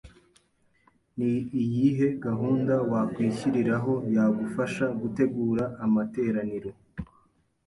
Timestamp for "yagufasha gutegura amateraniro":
4.15-6.71